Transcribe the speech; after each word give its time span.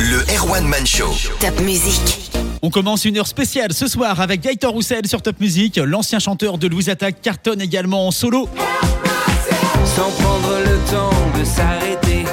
Le 0.00 0.24
Erwan 0.34 0.66
Man 0.66 0.86
Show. 0.86 1.14
Top 1.40 1.60
musique. 1.60 2.32
On 2.62 2.70
commence 2.70 3.04
une 3.04 3.18
heure 3.18 3.26
spéciale 3.26 3.74
ce 3.74 3.86
soir 3.86 4.18
avec 4.18 4.40
Gaëtan 4.40 4.70
Roussel 4.70 5.06
sur 5.06 5.20
Top 5.20 5.38
Music. 5.40 5.76
L'ancien 5.76 6.18
chanteur 6.18 6.56
de 6.56 6.68
Louise 6.68 6.88
Attaque 6.88 7.20
cartonne 7.20 7.60
également 7.60 8.06
en 8.06 8.10
solo. 8.10 8.48
sans 9.84 10.10
prendre 10.10 10.58
le 10.64 10.90
temps 10.90 11.38
de 11.38 11.44
s'arrêter. 11.44 12.24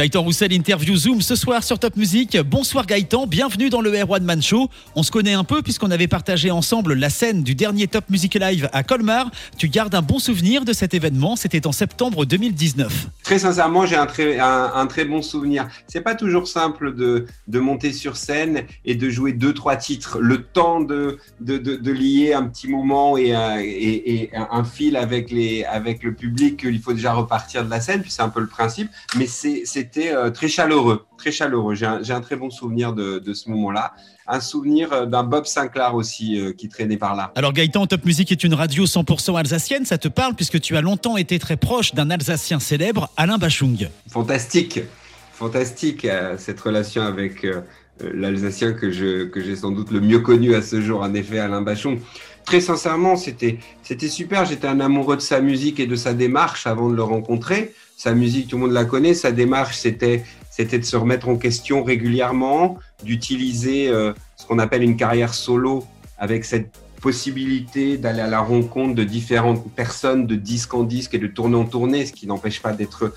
Gaëtan 0.00 0.22
Roussel 0.22 0.54
interview 0.54 0.96
Zoom 0.96 1.20
ce 1.20 1.36
soir 1.36 1.62
sur 1.62 1.78
Top 1.78 1.94
Music. 1.94 2.38
Bonsoir 2.40 2.86
Gaëtan, 2.86 3.26
bienvenue 3.26 3.68
dans 3.68 3.82
le 3.82 3.94
Air 3.94 4.08
One 4.08 4.24
Man 4.24 4.40
Show. 4.40 4.70
On 4.96 5.02
se 5.02 5.10
connaît 5.10 5.34
un 5.34 5.44
peu 5.44 5.60
puisqu'on 5.60 5.90
avait 5.90 6.08
partagé 6.08 6.50
ensemble 6.50 6.94
la 6.94 7.10
scène 7.10 7.42
du 7.42 7.54
dernier 7.54 7.86
Top 7.86 8.06
Music 8.08 8.34
Live 8.34 8.70
à 8.72 8.82
Colmar. 8.82 9.30
Tu 9.58 9.68
gardes 9.68 9.94
un 9.94 10.00
bon 10.00 10.18
souvenir 10.18 10.64
de 10.64 10.72
cet 10.72 10.94
événement, 10.94 11.36
c'était 11.36 11.66
en 11.66 11.72
septembre 11.72 12.24
2019. 12.24 13.08
Très 13.22 13.40
sincèrement, 13.40 13.84
j'ai 13.84 13.96
un 13.96 14.06
très, 14.06 15.04
bon 15.04 15.20
souvenir. 15.20 15.68
C'est 15.86 16.00
pas 16.00 16.14
toujours 16.14 16.48
simple 16.48 16.94
de, 16.94 17.26
monter 17.60 17.92
sur 17.92 18.16
scène 18.16 18.64
et 18.86 18.94
de 18.94 19.10
jouer 19.10 19.34
deux, 19.34 19.52
trois 19.52 19.76
titres. 19.76 20.18
Le 20.18 20.44
temps 20.44 20.80
de, 20.80 21.18
lier 21.42 22.32
un 22.32 22.44
petit 22.44 22.68
moment 22.68 23.18
et, 23.18 23.32
et 23.34 24.30
un 24.34 24.64
fil 24.64 24.96
avec, 24.96 25.30
avec 25.70 26.02
le 26.02 26.14
public, 26.14 26.62
il 26.64 26.80
faut 26.80 26.94
déjà 26.94 27.12
repartir 27.12 27.66
de 27.66 27.68
la 27.68 27.82
scène, 27.82 28.00
puis 28.00 28.10
c'est 28.10 28.22
un 28.22 28.30
peu 28.30 28.40
le 28.40 28.46
principe. 28.46 28.88
Mais 29.18 29.26
c'est- 29.26 29.89
euh, 29.96 30.30
très 30.30 30.48
chaleureux, 30.48 31.06
très 31.16 31.32
chaleureux. 31.32 31.74
J'ai 31.74 31.86
un, 31.86 32.20
très 32.20 32.36
bon 32.36 32.50
souvenir 32.50 32.92
de, 32.92 33.18
de 33.18 33.32
ce 33.34 33.48
moment-là. 33.50 33.92
Un 34.26 34.40
souvenir 34.40 34.92
euh, 34.92 35.06
d'un 35.06 35.24
Bob 35.24 35.46
Sinclair 35.46 35.94
aussi 35.94 36.38
euh, 36.38 36.52
qui 36.52 36.68
traînait 36.68 36.96
par 36.96 37.16
là. 37.16 37.32
Alors 37.34 37.52
Gaëtan, 37.52 37.86
Top 37.86 38.04
Music 38.04 38.30
est 38.32 38.44
une 38.44 38.54
radio 38.54 38.84
100% 38.84 39.38
alsacienne, 39.38 39.84
ça 39.84 39.98
te 39.98 40.08
parle 40.08 40.34
puisque 40.34 40.60
tu 40.60 40.76
as 40.76 40.80
longtemps 40.80 41.16
été 41.16 41.38
très 41.38 41.56
proche 41.56 41.94
d'un 41.94 42.10
Alsacien 42.10 42.60
célèbre, 42.60 43.10
Alain 43.16 43.38
Bachung. 43.38 43.88
fantastique, 44.08 44.80
fantastique 45.32 46.06
cette 46.38 46.60
relation 46.60 47.02
avec 47.02 47.46
l'Alsacien 48.12 48.72
que 48.72 48.90
j'ai 48.90 49.56
sans 49.56 49.70
doute 49.70 49.90
le 49.90 50.00
mieux 50.00 50.20
connu 50.20 50.54
à 50.54 50.62
ce 50.62 50.80
jour, 50.80 51.02
en 51.02 51.14
effet, 51.14 51.38
Alain 51.38 51.62
Bachon. 51.62 51.98
Très 52.44 52.60
sincèrement, 52.60 53.16
c'était 53.16 53.58
super. 54.08 54.44
J'étais 54.44 54.66
un 54.66 54.80
amoureux 54.80 55.16
de 55.16 55.22
sa 55.22 55.40
musique 55.40 55.78
et 55.80 55.86
de 55.86 55.96
sa 55.96 56.14
démarche 56.14 56.66
avant 56.66 56.88
de 56.88 56.96
le 56.96 57.02
rencontrer. 57.02 57.72
Sa 57.96 58.14
musique, 58.14 58.48
tout 58.48 58.56
le 58.56 58.62
monde 58.62 58.72
la 58.72 58.84
connaît. 58.84 59.14
Sa 59.14 59.30
démarche, 59.30 59.76
c'était 59.76 60.24
c'était 60.50 60.78
de 60.78 60.84
se 60.84 60.96
remettre 60.96 61.28
en 61.28 61.36
question 61.36 61.84
régulièrement, 61.84 62.78
d'utiliser 63.04 63.88
euh, 63.88 64.12
ce 64.36 64.44
qu'on 64.46 64.58
appelle 64.58 64.82
une 64.82 64.96
carrière 64.96 65.32
solo 65.32 65.86
avec 66.18 66.44
cette 66.44 66.76
possibilité 67.00 67.96
d'aller 67.96 68.20
à 68.20 68.26
la 68.26 68.40
rencontre 68.40 68.94
de 68.94 69.04
différentes 69.04 69.72
personnes 69.72 70.26
de 70.26 70.34
disque 70.34 70.74
en 70.74 70.82
disque 70.82 71.14
et 71.14 71.18
de 71.18 71.28
tournée 71.28 71.56
en 71.56 71.64
tournée, 71.64 72.04
ce 72.04 72.12
qui 72.12 72.26
n'empêche 72.26 72.60
pas 72.60 72.72
d'être 72.72 73.14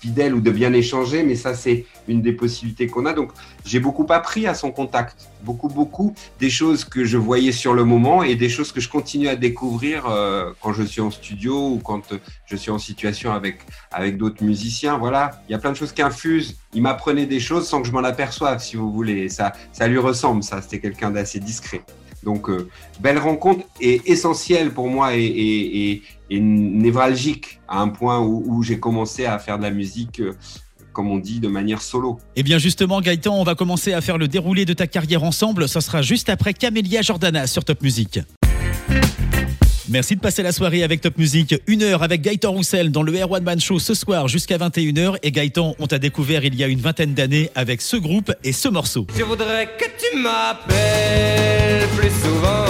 fidèle 0.00 0.34
ou 0.34 0.40
de 0.40 0.50
bien 0.50 0.72
échanger, 0.72 1.22
mais 1.22 1.34
ça 1.34 1.54
c'est 1.54 1.86
une 2.08 2.22
des 2.22 2.32
possibilités 2.32 2.86
qu'on 2.86 3.06
a. 3.06 3.12
Donc 3.12 3.32
j'ai 3.64 3.80
beaucoup 3.80 4.06
appris 4.10 4.46
à 4.46 4.54
son 4.54 4.70
contact, 4.70 5.28
beaucoup 5.42 5.68
beaucoup 5.68 6.14
des 6.38 6.50
choses 6.50 6.84
que 6.84 7.04
je 7.04 7.16
voyais 7.16 7.52
sur 7.52 7.74
le 7.74 7.84
moment 7.84 8.22
et 8.22 8.34
des 8.34 8.48
choses 8.48 8.72
que 8.72 8.80
je 8.80 8.88
continue 8.88 9.28
à 9.28 9.36
découvrir 9.36 10.06
euh, 10.06 10.52
quand 10.60 10.72
je 10.72 10.82
suis 10.82 11.00
en 11.00 11.10
studio 11.10 11.74
ou 11.74 11.78
quand 11.78 12.14
je 12.46 12.56
suis 12.56 12.70
en 12.70 12.78
situation 12.78 13.32
avec 13.32 13.58
avec 13.90 14.16
d'autres 14.16 14.44
musiciens. 14.44 14.98
Voilà, 14.98 15.42
il 15.48 15.52
y 15.52 15.54
a 15.54 15.58
plein 15.58 15.72
de 15.72 15.76
choses 15.76 15.92
qui 15.92 16.02
infusent. 16.02 16.56
Il 16.74 16.82
m'apprenait 16.82 17.26
des 17.26 17.40
choses 17.40 17.66
sans 17.66 17.82
que 17.82 17.88
je 17.88 17.92
m'en 17.92 18.04
aperçoive, 18.04 18.60
si 18.60 18.76
vous 18.76 18.92
voulez. 18.92 19.28
Ça 19.28 19.52
ça 19.72 19.88
lui 19.88 19.98
ressemble, 19.98 20.42
ça. 20.42 20.62
C'était 20.62 20.80
quelqu'un 20.80 21.10
d'assez 21.10 21.40
discret. 21.40 21.82
Donc 22.22 22.48
euh, 22.50 22.68
belle 23.00 23.18
rencontre 23.18 23.64
et 23.80 24.02
essentielle 24.06 24.70
pour 24.72 24.88
moi 24.88 25.16
et, 25.16 25.24
et, 25.24 25.90
et, 25.92 26.02
et 26.30 26.40
névralgique 26.40 27.60
à 27.68 27.80
un 27.80 27.88
point 27.88 28.20
où, 28.20 28.42
où 28.46 28.62
j'ai 28.62 28.78
commencé 28.78 29.24
à 29.26 29.38
faire 29.38 29.56
de 29.58 29.62
la 29.62 29.70
musique, 29.70 30.20
euh, 30.20 30.34
comme 30.92 31.08
on 31.10 31.18
dit, 31.18 31.40
de 31.40 31.48
manière 31.48 31.80
solo. 31.80 32.18
Et 32.36 32.40
Eh 32.40 32.42
bien 32.42 32.58
justement 32.58 33.00
Gaëtan, 33.00 33.34
on 33.38 33.44
va 33.44 33.54
commencer 33.54 33.92
à 33.94 34.00
faire 34.00 34.18
le 34.18 34.28
déroulé 34.28 34.64
de 34.64 34.72
ta 34.74 34.86
carrière 34.86 35.24
ensemble. 35.24 35.68
Ça 35.68 35.80
sera 35.80 36.02
juste 36.02 36.28
après 36.28 36.52
Camélia 36.52 37.00
Jordana 37.02 37.46
sur 37.46 37.64
Top 37.64 37.82
Music. 37.82 38.20
Merci 39.88 40.14
de 40.14 40.20
passer 40.20 40.44
la 40.44 40.52
soirée 40.52 40.84
avec 40.84 41.00
Top 41.00 41.18
Music. 41.18 41.56
Une 41.66 41.82
heure 41.82 42.04
avec 42.04 42.20
Gaëtan 42.20 42.52
Roussel 42.52 42.92
dans 42.92 43.02
le 43.02 43.12
Air 43.16 43.28
One 43.28 43.42
Man 43.42 43.58
Show 43.60 43.80
ce 43.80 43.94
soir 43.94 44.28
jusqu'à 44.28 44.56
21h. 44.56 45.16
Et 45.24 45.32
Gaëtan, 45.32 45.74
on 45.80 45.86
t'a 45.88 45.98
découvert 45.98 46.44
il 46.44 46.54
y 46.54 46.62
a 46.62 46.68
une 46.68 46.80
vingtaine 46.80 47.12
d'années 47.14 47.50
avec 47.56 47.80
ce 47.80 47.96
groupe 47.96 48.30
et 48.44 48.52
ce 48.52 48.68
morceau. 48.68 49.06
Je 49.16 49.24
voudrais 49.24 49.66
que 49.78 49.86
tu 49.98 50.16
m'appelles 50.18 51.59
plus 51.96 52.10
souvent, 52.10 52.64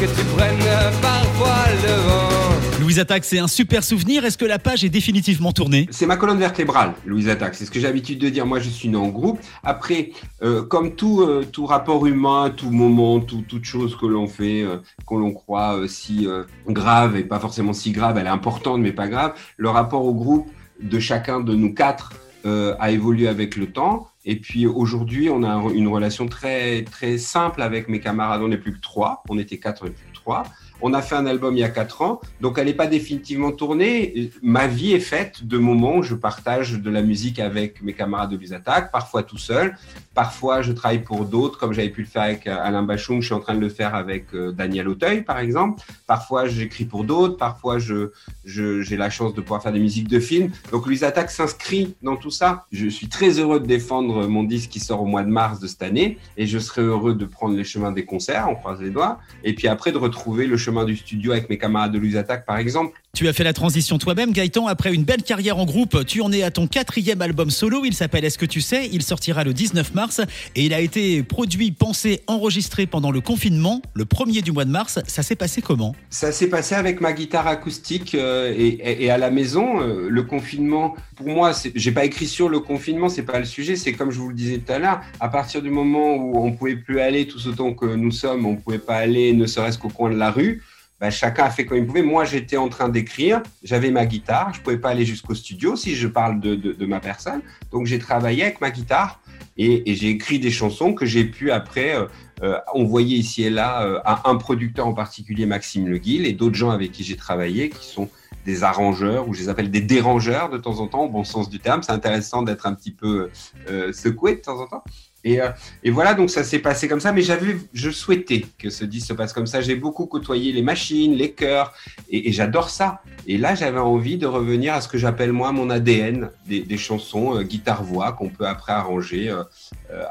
que 0.00 0.06
tu 0.06 0.24
prennes 0.36 0.58
parfois 1.00 1.64
le 1.82 1.94
vent. 2.08 2.80
Louise 2.80 2.98
Attaque, 2.98 3.24
c'est 3.24 3.38
un 3.38 3.48
super 3.48 3.82
souvenir. 3.82 4.24
Est-ce 4.24 4.36
que 4.36 4.44
la 4.44 4.58
page 4.58 4.84
est 4.84 4.88
définitivement 4.88 5.52
tournée 5.52 5.88
C'est 5.90 6.06
ma 6.06 6.16
colonne 6.16 6.38
vertébrale, 6.38 6.92
Louise 7.06 7.28
Attaque. 7.28 7.54
C'est 7.54 7.64
ce 7.64 7.70
que 7.70 7.80
j'ai 7.80 7.86
l'habitude 7.86 8.18
de 8.18 8.28
dire. 8.28 8.46
Moi, 8.46 8.60
je 8.60 8.68
suis 8.68 8.88
né 8.88 8.96
en 8.96 9.08
groupe. 9.08 9.38
Après, 9.62 10.10
euh, 10.42 10.62
comme 10.62 10.94
tout, 10.94 11.22
euh, 11.22 11.44
tout 11.50 11.66
rapport 11.66 12.06
humain, 12.06 12.52
tout 12.54 12.70
moment, 12.70 13.20
tout, 13.20 13.42
toute 13.48 13.64
chose 13.64 13.96
que 13.96 14.06
l'on 14.06 14.26
fait, 14.26 14.62
euh, 14.62 14.78
qu'on 15.06 15.18
l'on 15.18 15.32
croit 15.32 15.78
euh, 15.78 15.86
si 15.88 16.26
euh, 16.26 16.44
grave 16.68 17.16
et 17.16 17.24
pas 17.24 17.38
forcément 17.38 17.72
si 17.72 17.92
grave, 17.92 18.18
elle 18.18 18.26
est 18.26 18.30
importante 18.30 18.80
mais 18.80 18.92
pas 18.92 19.08
grave. 19.08 19.32
Le 19.56 19.70
rapport 19.70 20.04
au 20.04 20.12
groupe 20.12 20.50
de 20.82 20.98
chacun 20.98 21.40
de 21.40 21.54
nous 21.54 21.72
quatre 21.72 22.12
euh, 22.46 22.74
a 22.78 22.90
évolué 22.90 23.28
avec 23.28 23.56
le 23.56 23.66
temps. 23.66 24.08
Et 24.24 24.36
puis 24.36 24.66
aujourd'hui, 24.66 25.28
on 25.30 25.42
a 25.42 25.48
un- 25.48 25.68
une 25.70 25.88
relation 25.88 26.26
très 26.26 26.82
très 26.84 27.18
simple 27.18 27.60
avec 27.62 27.88
mes 27.88 28.00
camarades. 28.00 28.40
On 28.42 28.48
n'est 28.48 28.58
plus 28.58 28.72
que 28.72 28.80
trois. 28.80 29.22
On 29.28 29.38
était 29.38 29.58
quatre, 29.58 29.84
on 29.86 29.92
trois. 30.14 30.44
On 30.86 30.92
a 30.92 31.00
fait 31.00 31.14
un 31.14 31.24
album 31.24 31.56
il 31.56 31.60
y 31.60 31.64
a 31.64 31.70
quatre 31.70 32.02
ans, 32.02 32.20
donc 32.42 32.58
elle 32.58 32.66
n'est 32.66 32.74
pas 32.74 32.86
définitivement 32.86 33.52
tournée. 33.52 34.30
Ma 34.42 34.66
vie 34.66 34.92
est 34.92 35.00
faite 35.00 35.46
de 35.46 35.56
moments 35.56 35.96
où 35.96 36.02
je 36.02 36.14
partage 36.14 36.72
de 36.74 36.90
la 36.90 37.00
musique 37.00 37.38
avec 37.38 37.82
mes 37.82 37.94
camarades 37.94 38.34
de 38.34 38.54
Attack, 38.54 38.92
parfois 38.92 39.22
tout 39.22 39.38
seul, 39.38 39.78
parfois 40.12 40.60
je 40.60 40.72
travaille 40.72 41.02
pour 41.02 41.24
d'autres, 41.24 41.58
comme 41.58 41.72
j'avais 41.72 41.88
pu 41.88 42.02
le 42.02 42.06
faire 42.06 42.24
avec 42.24 42.46
euh, 42.46 42.58
Alain 42.62 42.82
Bachung, 42.82 43.22
je 43.22 43.24
suis 43.28 43.34
en 43.34 43.40
train 43.40 43.54
de 43.54 43.60
le 43.60 43.70
faire 43.70 43.94
avec 43.94 44.26
euh, 44.34 44.52
Daniel 44.52 44.86
Auteuil, 44.88 45.22
par 45.22 45.38
exemple. 45.38 45.82
Parfois 46.06 46.48
j'écris 46.48 46.84
pour 46.84 47.04
d'autres, 47.04 47.38
parfois 47.38 47.78
je, 47.78 48.10
j'ai 48.44 48.98
la 48.98 49.08
chance 49.08 49.32
de 49.32 49.40
pouvoir 49.40 49.62
faire 49.62 49.72
des 49.72 49.80
musiques 49.80 50.08
de 50.08 50.20
films. 50.20 50.50
Donc 50.70 50.84
Attaque 51.00 51.30
s'inscrit 51.30 51.94
dans 52.02 52.16
tout 52.16 52.30
ça. 52.30 52.66
Je 52.72 52.88
suis 52.88 53.08
très 53.08 53.38
heureux 53.38 53.58
de 53.58 53.66
défendre 53.66 54.26
mon 54.26 54.42
disque 54.42 54.68
qui 54.68 54.80
sort 54.80 55.00
au 55.00 55.06
mois 55.06 55.22
de 55.22 55.30
mars 55.30 55.60
de 55.60 55.66
cette 55.66 55.82
année, 55.82 56.18
et 56.36 56.46
je 56.46 56.58
serai 56.58 56.82
heureux 56.82 57.14
de 57.14 57.24
prendre 57.24 57.56
les 57.56 57.64
chemins 57.64 57.90
des 57.90 58.04
concerts, 58.04 58.48
on 58.50 58.54
croise 58.54 58.82
les 58.82 58.90
doigts, 58.90 59.18
et 59.44 59.54
puis 59.54 59.66
après 59.66 59.90
de 59.90 59.96
retrouver 59.96 60.46
le 60.46 60.58
chemin 60.58 60.73
du 60.82 60.96
studio 60.96 61.30
avec 61.30 61.48
mes 61.48 61.58
camarades 61.58 61.92
de 61.92 61.98
Louise 61.98 62.16
Attaque, 62.16 62.44
par 62.44 62.58
exemple. 62.58 63.00
Tu 63.14 63.28
as 63.28 63.32
fait 63.32 63.44
la 63.44 63.52
transition 63.52 63.96
toi-même, 63.96 64.32
Gaëtan. 64.32 64.66
Après 64.66 64.92
une 64.92 65.04
belle 65.04 65.22
carrière 65.22 65.58
en 65.58 65.66
groupe, 65.66 66.04
tu 66.04 66.20
en 66.20 66.32
es 66.32 66.42
à 66.42 66.50
ton 66.50 66.66
quatrième 66.66 67.22
album 67.22 67.48
solo. 67.48 67.84
Il 67.84 67.94
s'appelle 67.94 68.24
Est-ce 68.24 68.38
que 68.38 68.44
tu 68.44 68.60
sais? 68.60 68.88
Il 68.92 69.02
sortira 69.02 69.44
le 69.44 69.52
19 69.54 69.94
mars 69.94 70.20
et 70.56 70.64
il 70.64 70.74
a 70.74 70.80
été 70.80 71.22
produit, 71.22 71.70
pensé, 71.70 72.22
enregistré 72.26 72.86
pendant 72.86 73.12
le 73.12 73.20
confinement, 73.20 73.82
le 73.94 74.04
premier 74.04 74.42
du 74.42 74.50
mois 74.50 74.64
de 74.64 74.70
mars. 74.70 74.98
Ça 75.06 75.22
s'est 75.22 75.36
passé 75.36 75.62
comment? 75.62 75.94
Ça 76.10 76.32
s'est 76.32 76.48
passé 76.48 76.74
avec 76.74 77.00
ma 77.00 77.12
guitare 77.12 77.46
acoustique 77.46 78.16
euh, 78.16 78.52
et, 78.56 79.08
à 79.10 79.16
la 79.16 79.30
maison. 79.30 79.80
euh, 79.80 80.08
le 80.08 80.22
confinement, 80.24 80.96
pour 81.14 81.28
moi, 81.28 81.52
j'ai 81.72 81.92
pas 81.92 82.04
écrit 82.04 82.26
sur 82.26 82.48
le 82.48 82.58
confinement, 82.58 83.08
c'est 83.08 83.22
pas 83.22 83.38
le 83.38 83.44
sujet. 83.44 83.76
C'est 83.76 83.92
comme 83.92 84.10
je 84.10 84.18
vous 84.18 84.30
le 84.30 84.34
disais 84.34 84.58
tout 84.58 84.72
à 84.72 84.80
l'heure, 84.80 85.00
à 85.20 85.28
partir 85.28 85.62
du 85.62 85.70
moment 85.70 86.16
où 86.16 86.44
on 86.44 86.50
pouvait 86.50 86.74
plus 86.74 86.98
aller 86.98 87.28
tous 87.28 87.46
autant 87.46 87.74
que 87.74 87.86
nous 87.86 88.10
sommes, 88.10 88.44
on 88.44 88.56
pouvait 88.56 88.78
pas 88.80 88.96
aller, 88.96 89.32
ne 89.34 89.46
serait-ce 89.46 89.78
qu'au 89.78 89.88
coin 89.88 90.10
de 90.10 90.16
la 90.16 90.32
rue. 90.32 90.64
Bah, 91.00 91.10
chacun 91.10 91.44
a 91.44 91.50
fait 91.50 91.66
comme 91.66 91.78
il 91.78 91.86
pouvait. 91.86 92.02
Moi, 92.02 92.24
j'étais 92.24 92.56
en 92.56 92.68
train 92.68 92.88
d'écrire, 92.88 93.42
j'avais 93.62 93.90
ma 93.90 94.06
guitare, 94.06 94.52
je 94.54 94.60
pouvais 94.60 94.78
pas 94.78 94.90
aller 94.90 95.04
jusqu'au 95.04 95.34
studio 95.34 95.76
si 95.76 95.94
je 95.94 96.08
parle 96.08 96.40
de, 96.40 96.54
de- 96.54 96.72
de 96.72 96.86
ma 96.86 97.00
personne. 97.00 97.40
Donc, 97.72 97.86
j'ai 97.86 97.98
travaillé 97.98 98.42
avec 98.44 98.60
ma 98.60 98.70
guitare 98.70 99.20
et, 99.56 99.90
et 99.90 99.94
j'ai 99.94 100.08
écrit 100.10 100.38
des 100.38 100.50
chansons 100.50 100.94
que 100.94 101.04
j'ai 101.06 101.24
pu 101.24 101.50
après 101.50 101.94
euh, 101.96 102.06
euh, 102.42 102.58
envoyer 102.72 103.16
ici 103.16 103.42
et 103.44 103.50
là 103.50 103.82
euh, 103.84 104.00
à 104.04 104.28
un 104.30 104.36
producteur 104.36 104.86
en 104.86 104.94
particulier, 104.94 105.46
Maxime 105.46 105.86
Le 105.88 105.98
Guil, 105.98 106.26
et 106.26 106.32
d'autres 106.32 106.56
gens 106.56 106.70
avec 106.70 106.92
qui 106.92 107.04
j'ai 107.04 107.16
travaillé 107.16 107.70
qui 107.70 107.86
sont 107.86 108.08
des 108.44 108.62
arrangeurs, 108.62 109.26
ou 109.26 109.32
je 109.32 109.40
les 109.40 109.48
appelle 109.48 109.70
des 109.70 109.80
dérangeurs 109.80 110.50
de 110.50 110.58
temps 110.58 110.78
en 110.80 110.86
temps, 110.86 111.04
au 111.04 111.08
bon 111.08 111.24
sens 111.24 111.48
du 111.48 111.60
terme. 111.60 111.82
C'est 111.82 111.92
intéressant 111.92 112.42
d'être 112.42 112.66
un 112.66 112.74
petit 112.74 112.90
peu 112.90 113.30
euh, 113.70 113.90
secoué 113.92 114.34
de 114.36 114.40
temps 114.40 114.60
en 114.60 114.66
temps. 114.66 114.84
Et, 115.24 115.40
euh, 115.40 115.48
et 115.82 115.90
voilà, 115.90 116.14
donc 116.14 116.30
ça 116.30 116.44
s'est 116.44 116.58
passé 116.58 116.86
comme 116.86 117.00
ça, 117.00 117.12
mais 117.12 117.22
j'avais, 117.22 117.56
je 117.72 117.90
souhaitais 117.90 118.44
que 118.58 118.68
ce 118.68 118.84
disque 118.84 119.08
se 119.08 119.12
passe 119.14 119.32
comme 119.32 119.46
ça. 119.46 119.62
J'ai 119.62 119.74
beaucoup 119.74 120.06
côtoyé 120.06 120.52
les 120.52 120.62
machines, 120.62 121.14
les 121.14 121.32
chœurs, 121.32 121.72
et, 122.10 122.30
j'adore 122.30 122.68
ça. 122.68 123.00
Et 123.26 123.38
là, 123.38 123.54
j'avais 123.54 123.78
envie 123.78 124.18
de 124.18 124.26
revenir 124.26 124.74
à 124.74 124.82
ce 124.82 124.88
que 124.88 124.98
j'appelle 124.98 125.32
moi 125.32 125.52
mon 125.52 125.70
ADN, 125.70 126.30
des, 126.46 126.76
chansons 126.76 127.38
euh, 127.38 127.42
guitare-voix 127.42 128.12
qu'on 128.12 128.28
peut 128.28 128.46
après 128.46 128.72
arranger 128.72 129.30
euh, 129.30 129.42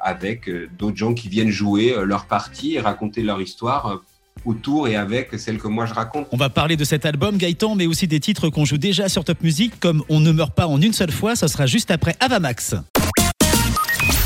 avec 0.02 0.50
d'autres 0.78 0.98
gens 0.98 1.14
qui 1.14 1.30
viennent 1.30 1.50
jouer 1.50 1.96
leur 2.04 2.26
partie 2.26 2.76
et 2.76 2.80
raconter 2.80 3.22
leur 3.22 3.42
histoire 3.42 4.02
autour 4.46 4.88
et 4.88 4.96
avec 4.96 5.38
celle 5.38 5.58
que 5.58 5.68
moi 5.68 5.86
je 5.86 5.94
raconte. 5.94 6.28
On 6.32 6.38
va 6.38 6.50
parler 6.50 6.78
de 6.78 6.84
cet 6.84 7.06
album, 7.06 7.38
Gaëtan, 7.38 7.76
mais 7.76 7.86
aussi 7.86 8.08
des 8.08 8.20
titres 8.20 8.50
qu'on 8.50 8.66
joue 8.66 8.78
déjà 8.78 9.10
sur 9.10 9.24
Top 9.24 9.44
Music, 9.44 9.80
comme 9.80 10.04
On 10.10 10.20
ne 10.20 10.32
meurt 10.32 10.56
pas 10.56 10.68
en 10.68 10.82
une 10.82 10.94
seule 10.94 11.12
fois. 11.12 11.36
Ça 11.36 11.48
sera 11.48 11.66
juste 11.66 11.92
après 11.92 12.16
Avamax. 12.20 12.76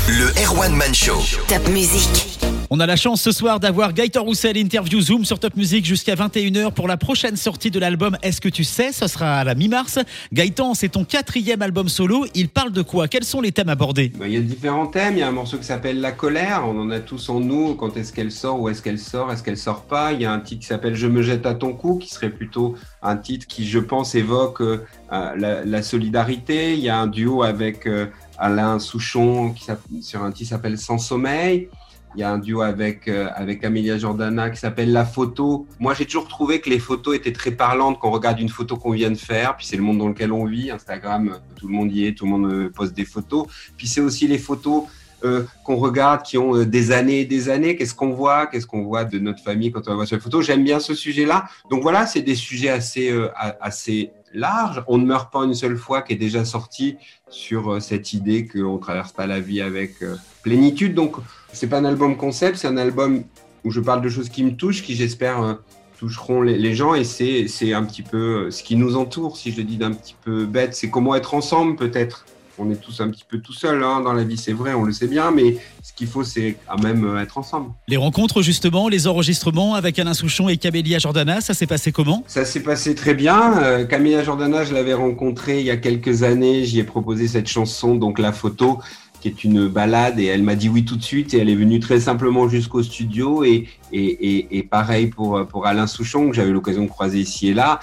Le 0.08 0.32
Erwan 0.42 0.74
Man 0.74 0.94
Show. 0.94 1.18
Top 1.48 1.68
musique. 1.68 2.38
On 2.70 2.80
a 2.80 2.86
la 2.86 2.96
chance 2.96 3.20
ce 3.20 3.30
soir 3.30 3.60
d'avoir 3.60 3.92
Gaëtan 3.92 4.22
Roussel 4.22 4.56
interview 4.56 5.02
Zoom 5.02 5.26
sur 5.26 5.38
Top 5.38 5.54
Music 5.54 5.84
jusqu'à 5.84 6.14
21h 6.14 6.72
pour 6.72 6.88
la 6.88 6.96
prochaine 6.96 7.36
sortie 7.36 7.70
de 7.70 7.78
l'album 7.78 8.16
Est-ce 8.22 8.40
que 8.40 8.48
tu 8.48 8.64
sais? 8.64 8.92
Ce 8.92 9.06
sera 9.06 9.36
à 9.36 9.44
la 9.44 9.54
mi-mars. 9.54 9.98
Gaëtan, 10.32 10.72
c'est 10.72 10.88
ton 10.88 11.04
quatrième 11.04 11.60
album 11.60 11.90
solo. 11.90 12.24
Il 12.34 12.48
parle 12.48 12.72
de 12.72 12.80
quoi? 12.80 13.06
Quels 13.06 13.24
sont 13.24 13.42
les 13.42 13.52
thèmes 13.52 13.68
abordés? 13.68 14.10
Bah, 14.18 14.26
Il 14.28 14.32
y 14.32 14.38
a 14.38 14.40
différents 14.40 14.86
thèmes. 14.86 15.14
Il 15.14 15.18
y 15.18 15.22
a 15.22 15.28
un 15.28 15.32
morceau 15.32 15.58
qui 15.58 15.64
s'appelle 15.64 16.00
La 16.00 16.12
colère. 16.12 16.64
On 16.66 16.80
en 16.80 16.88
a 16.88 17.00
tous 17.00 17.28
en 17.28 17.40
nous. 17.40 17.74
Quand 17.74 17.94
est-ce 17.98 18.14
qu'elle 18.14 18.32
sort? 18.32 18.58
Où 18.62 18.70
est-ce 18.70 18.80
qu'elle 18.80 18.98
sort? 18.98 19.30
Est-ce 19.30 19.42
qu'elle 19.42 19.58
sort 19.58 19.82
pas? 19.82 20.14
Il 20.14 20.22
y 20.22 20.24
a 20.24 20.32
un 20.32 20.40
titre 20.40 20.62
qui 20.62 20.68
s'appelle 20.68 20.94
Je 20.94 21.06
me 21.06 21.20
jette 21.20 21.44
à 21.44 21.52
ton 21.52 21.74
cou, 21.74 21.98
qui 21.98 22.08
serait 22.08 22.30
plutôt 22.30 22.76
un 23.02 23.18
titre 23.18 23.46
qui, 23.46 23.68
je 23.68 23.78
pense, 23.78 24.14
évoque 24.14 24.62
euh, 24.62 24.78
la, 25.10 25.82
solidarité. 25.82 26.72
Il 26.72 26.80
y 26.80 26.88
a 26.88 26.98
un 26.98 27.08
duo 27.08 27.42
avec 27.42 27.86
euh, 27.86 28.06
Alain 28.38 28.78
Souchon 28.78 29.52
qui, 29.52 29.66
sur 30.02 30.22
un 30.22 30.30
titre 30.30 30.50
s'appelle 30.50 30.78
Sans 30.78 30.98
sommeil. 30.98 31.68
Il 32.14 32.20
y 32.20 32.22
a 32.22 32.30
un 32.30 32.38
duo 32.38 32.62
avec, 32.62 33.06
euh, 33.06 33.28
avec 33.34 33.62
Amelia 33.64 33.98
Jordana 33.98 34.48
qui 34.50 34.58
s'appelle 34.58 34.92
La 34.92 35.04
photo. 35.04 35.66
Moi, 35.78 35.94
j'ai 35.94 36.06
toujours 36.06 36.26
trouvé 36.26 36.60
que 36.60 36.70
les 36.70 36.78
photos 36.78 37.14
étaient 37.14 37.32
très 37.32 37.50
parlantes 37.50 37.98
quand 38.00 38.08
on 38.08 38.12
regarde 38.12 38.40
une 38.40 38.48
photo 38.48 38.76
qu'on 38.76 38.92
vient 38.92 39.10
de 39.10 39.16
faire. 39.16 39.56
Puis 39.56 39.66
c'est 39.66 39.76
le 39.76 39.82
monde 39.82 39.98
dans 39.98 40.08
lequel 40.08 40.32
on 40.32 40.46
vit. 40.46 40.70
Instagram, 40.70 41.38
tout 41.56 41.68
le 41.68 41.74
monde 41.74 41.92
y 41.92 42.06
est, 42.06 42.16
tout 42.16 42.24
le 42.24 42.30
monde 42.30 42.50
euh, 42.50 42.72
poste 42.74 42.94
des 42.94 43.04
photos. 43.04 43.46
Puis 43.76 43.86
c'est 43.86 44.00
aussi 44.00 44.26
les 44.26 44.38
photos 44.38 44.84
euh, 45.24 45.44
qu'on 45.64 45.76
regarde 45.76 46.22
qui 46.22 46.38
ont 46.38 46.64
des 46.64 46.92
années 46.92 47.20
et 47.20 47.24
des 47.24 47.50
années. 47.50 47.76
Qu'est-ce 47.76 47.94
qu'on 47.94 48.10
voit? 48.10 48.46
Qu'est-ce 48.46 48.66
qu'on 48.66 48.82
voit 48.82 49.04
de 49.04 49.18
notre 49.18 49.42
famille 49.42 49.70
quand 49.70 49.86
on 49.88 49.94
voit 49.94 50.06
sur 50.06 50.16
les 50.16 50.22
photos? 50.22 50.46
J'aime 50.46 50.64
bien 50.64 50.80
ce 50.80 50.94
sujet-là. 50.94 51.44
Donc 51.70 51.82
voilà, 51.82 52.06
c'est 52.06 52.22
des 52.22 52.36
sujets 52.36 52.70
assez, 52.70 53.14
assez 53.60 54.12
large. 54.34 54.82
On 54.86 54.98
ne 54.98 55.06
meurt 55.06 55.32
pas 55.32 55.44
une 55.44 55.54
seule 55.54 55.76
fois, 55.76 56.02
qui 56.02 56.12
est 56.12 56.16
déjà 56.16 56.44
sorti 56.44 56.96
sur 57.30 57.72
euh, 57.72 57.80
cette 57.80 58.12
idée 58.12 58.46
qu'on 58.46 58.74
ne 58.74 58.78
traverse 58.78 59.12
pas 59.12 59.26
la 59.26 59.40
vie 59.40 59.60
avec 59.60 60.02
euh, 60.02 60.16
plénitude. 60.42 60.94
Donc, 60.94 61.16
c'est 61.52 61.66
pas 61.66 61.78
un 61.78 61.84
album 61.84 62.16
concept, 62.16 62.56
c'est 62.58 62.68
un 62.68 62.76
album 62.76 63.24
où 63.64 63.70
je 63.70 63.80
parle 63.80 64.02
de 64.02 64.08
choses 64.08 64.28
qui 64.28 64.44
me 64.44 64.54
touchent, 64.54 64.82
qui 64.82 64.94
j'espère 64.94 65.42
euh, 65.42 65.54
toucheront 65.98 66.42
les, 66.42 66.74
gens. 66.74 66.94
Et 66.94 67.04
c'est 67.04 67.72
un 67.72 67.84
petit 67.84 68.02
peu 68.02 68.50
ce 68.50 68.62
qui 68.62 68.76
nous 68.76 68.96
entoure, 68.96 69.36
si 69.36 69.52
je 69.52 69.58
le 69.58 69.64
dis 69.64 69.76
d'un 69.76 69.92
petit 69.92 70.14
peu 70.22 70.46
bête. 70.46 70.74
C'est 70.74 70.90
comment 70.90 71.14
être 71.14 71.34
ensemble, 71.34 71.76
peut-être 71.76 72.24
on 72.58 72.70
est 72.70 72.80
tous 72.80 73.00
un 73.00 73.08
petit 73.08 73.24
peu 73.28 73.38
tout 73.38 73.52
seuls 73.52 73.82
hein, 73.82 74.00
dans 74.00 74.12
la 74.12 74.24
vie, 74.24 74.36
c'est 74.36 74.52
vrai, 74.52 74.74
on 74.74 74.84
le 74.84 74.92
sait 74.92 75.06
bien, 75.06 75.30
mais 75.30 75.56
ce 75.82 75.92
qu'il 75.92 76.06
faut, 76.06 76.24
c'est 76.24 76.56
quand 76.66 76.82
même 76.82 77.04
euh, 77.04 77.22
être 77.22 77.38
ensemble. 77.38 77.70
Les 77.86 77.96
rencontres, 77.96 78.42
justement, 78.42 78.88
les 78.88 79.06
enregistrements 79.06 79.74
avec 79.74 79.98
Alain 79.98 80.14
Souchon 80.14 80.48
et 80.48 80.56
Camélia 80.56 80.98
Jordana, 80.98 81.40
ça 81.40 81.54
s'est 81.54 81.66
passé 81.66 81.92
comment? 81.92 82.24
Ça 82.26 82.44
s'est 82.44 82.62
passé 82.62 82.94
très 82.94 83.14
bien. 83.14 83.58
Euh, 83.58 83.84
Camélia 83.84 84.22
Jordana, 84.22 84.64
je 84.64 84.74
l'avais 84.74 84.94
rencontrée 84.94 85.60
il 85.60 85.66
y 85.66 85.70
a 85.70 85.76
quelques 85.76 86.22
années, 86.22 86.64
j'y 86.64 86.78
ai 86.80 86.84
proposé 86.84 87.28
cette 87.28 87.48
chanson, 87.48 87.94
donc 87.94 88.18
La 88.18 88.32
photo 88.32 88.78
qui 89.20 89.26
est 89.26 89.42
une 89.42 89.66
balade 89.66 90.20
et 90.20 90.26
elle 90.26 90.44
m'a 90.44 90.54
dit 90.54 90.68
oui 90.68 90.84
tout 90.84 90.96
de 90.96 91.02
suite 91.02 91.34
et 91.34 91.38
elle 91.38 91.50
est 91.50 91.56
venue 91.56 91.80
très 91.80 91.98
simplement 91.98 92.48
jusqu'au 92.48 92.84
studio 92.84 93.42
et, 93.42 93.66
et, 93.92 94.58
et, 94.58 94.62
pareil 94.62 95.08
pour, 95.08 95.44
pour 95.48 95.66
Alain 95.66 95.88
Souchon 95.88 96.30
que 96.30 96.36
j'avais 96.36 96.52
l'occasion 96.52 96.84
de 96.84 96.88
croiser 96.88 97.18
ici 97.18 97.48
et 97.48 97.54
là. 97.54 97.80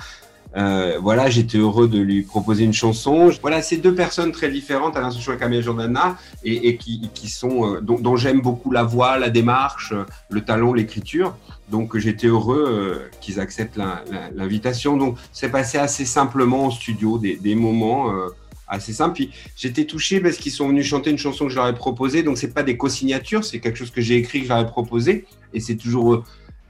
Euh, 0.56 1.00
voilà, 1.02 1.30
j'étais 1.30 1.57
heureux 1.57 1.88
de 1.88 2.00
lui 2.00 2.22
proposer 2.22 2.63
une 2.63 2.74
chanson. 2.74 3.30
Voilà, 3.42 3.62
c'est 3.62 3.78
deux 3.78 3.94
personnes 3.94 4.31
très 4.31 4.50
différentes, 4.50 4.96
Alain 4.96 5.12
Souchon 5.12 5.34
et 5.34 5.38
Camille 5.38 5.62
Jordana, 5.62 6.18
et, 6.44 6.78
qui, 6.78 7.28
sont, 7.28 7.75
euh, 7.75 7.81
dont, 7.81 8.16
j'aime 8.16 8.42
beaucoup 8.42 8.72
la 8.72 8.84
voix, 8.84 9.18
la 9.18 9.30
démarche, 9.30 9.94
le 10.30 10.42
talent, 10.42 10.74
l'écriture. 10.74 11.36
Donc 11.69 11.98
j'étais 11.98 12.28
heureux 12.28 12.66
euh, 12.68 13.10
qu'ils 13.22 13.40
acceptent 13.40 13.80
l'invitation. 14.36 14.98
Donc 14.98 15.18
c'est 15.34 15.50
passé 15.50 15.78
assez 15.78 16.06
simplement 16.06 16.68
au 16.68 16.72
studio, 16.72 17.18
des, 17.18 17.56
moments 17.56 18.13
assez 18.68 18.94
simples. 18.94 19.16
Puis 19.16 19.31
j'étais 19.58 19.86
touché 19.86 20.22
parce 20.22 20.38
qu'ils 20.38 20.51
sont 20.51 20.69
venus 20.69 20.86
chanter 20.86 21.10
une 21.10 21.18
chanson 21.18 21.46
que 21.46 21.51
je 21.51 21.56
leur 21.56 21.68
ai 21.68 21.75
proposée. 21.75 22.24
Donc 22.24 22.38
c'est 22.38 22.54
pas 22.54 22.63
des 22.63 22.78
co-signatures, 22.78 23.44
c'est 23.44 23.60
quelque 23.60 23.78
chose 23.78 23.92
que 23.92 24.01
j'ai 24.01 24.16
écrit, 24.16 24.40
que 24.40 24.46
je 24.46 24.50
leur 24.50 24.60
ai 24.60 24.68
proposé. 24.68 25.25
Et 25.54 25.60
c'est 25.60 25.75
toujours 25.75 26.24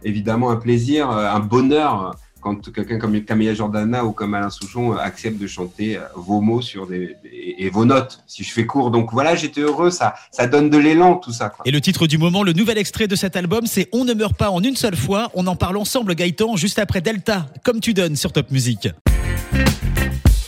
évidemment 0.03 0.49
un 0.49 0.57
plaisir, 0.57 1.09
un 1.09 1.39
bonheur 1.39 2.15
quand 2.45 2.71
quelqu'un 2.71 2.99
comme 2.99 3.19
Camilla 3.23 3.55
Jordana 3.55 4.05
ou 4.05 4.11
comme 4.11 4.35
Alain 4.35 4.51
Souchon 4.51 4.93
euh, 4.93 4.97
accepte 4.97 5.39
de 5.39 5.47
chanter 5.47 5.97
euh, 5.97 6.01
vos 6.15 6.41
mots 6.41 6.61
et, 6.61 7.69
vos 7.69 7.85
notes, 7.85 8.23
si 8.27 8.43
je 8.43 8.51
fais 8.51 8.67
court. 8.67 8.91
Donc 8.91 9.11
voilà, 9.11 9.35
j'étais 9.35 9.61
heureux, 9.61 9.89
ça, 9.89 10.13
ça 10.29 10.45
donne 10.45 10.69
de 10.69 10.77
l'élan 10.77 11.15
tout 11.15 11.31
ça. 11.31 11.51
Et 11.65 11.71
le 11.71 11.81
titre 11.81 12.05
du 12.05 12.19
moment, 12.19 12.43
le 12.43 12.53
nouvel 12.53 12.77
extrait 12.77 13.07
de 13.07 13.15
cet 13.15 13.35
album, 13.35 13.65
c'est 13.65 13.89
On 13.91 14.05
ne 14.05 14.13
meurt 14.13 14.37
pas 14.37 14.51
en 14.51 14.61
une 14.61 14.75
seule 14.75 14.95
fois. 14.95 15.31
On 15.33 15.47
en 15.47 15.55
parle 15.55 15.77
ensemble, 15.77 16.13
Gaëtan, 16.13 16.55
juste 16.55 16.77
après 16.77 17.01
Delta, 17.01 17.47
comme 17.63 17.79
tu 17.79 17.95
donnes 17.95 18.15
sur 18.15 18.31
Top 18.31 18.51
Music. 18.51 18.89